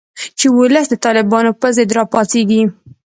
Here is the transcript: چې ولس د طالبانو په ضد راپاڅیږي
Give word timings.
چې 0.39 0.47
ولس 0.57 0.85
د 0.89 0.95
طالبانو 1.05 1.51
په 1.61 1.67
ضد 1.75 1.89
راپاڅیږي 1.97 2.61